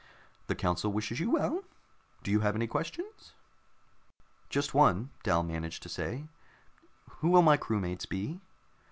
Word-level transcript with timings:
"The 0.47 0.55
council 0.55 0.91
wishes 0.91 1.19
you 1.19 1.29
well. 1.29 1.61
Do 2.23 2.31
you 2.31 2.39
have 2.39 2.55
any 2.55 2.65
questions?" 2.65 3.33
"Just 4.49 4.73
one," 4.73 5.11
Dal 5.21 5.43
managed 5.43 5.83
to 5.83 5.89
say. 5.89 6.23
"Who 7.19 7.29
will 7.29 7.43
my 7.43 7.55
crewmates 7.55 8.07
be?" 8.09 8.39